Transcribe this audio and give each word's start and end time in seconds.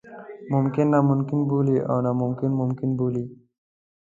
ممکن 0.53 0.85
ناممکن 0.93 1.39
بولي 1.49 1.77
او 1.89 1.95
ناممکن 2.05 2.49
ممکن 2.59 2.89
بولي. 2.99 3.25